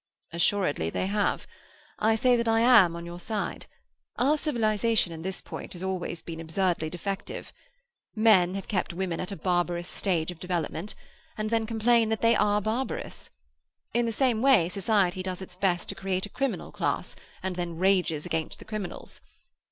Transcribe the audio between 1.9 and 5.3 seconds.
I say that I am on your side. Our civilization in